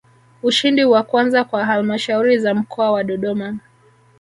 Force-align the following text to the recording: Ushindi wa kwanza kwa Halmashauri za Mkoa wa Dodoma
Ushindi 0.43 0.83
wa 0.85 1.03
kwanza 1.03 1.43
kwa 1.43 1.65
Halmashauri 1.65 2.37
za 2.39 2.53
Mkoa 2.53 2.91
wa 2.91 3.03
Dodoma 3.03 3.57